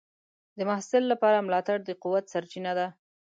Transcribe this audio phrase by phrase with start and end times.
[0.57, 2.87] د محصل لپاره ملاتړ د قوت سرچینه ده.